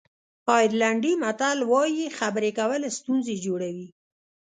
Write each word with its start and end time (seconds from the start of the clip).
آیرلېنډي 0.55 1.13
متل 1.23 1.57
وایي 1.71 2.05
خبرې 2.19 2.51
کول 2.59 2.81
ستونزې 2.97 3.35
جوړوي. 3.45 3.87